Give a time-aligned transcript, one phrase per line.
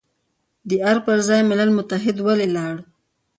[0.69, 2.75] د ارګ پر ځای ملل متحد ته ولې لاړ،